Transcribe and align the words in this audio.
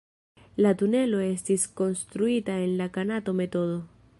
La 0.65 0.69
tunelo 0.79 1.19
estis 1.25 1.65
konstruita 1.81 2.57
en 2.65 2.75
la 2.81 2.89
Kanato-metodo. 2.97 3.79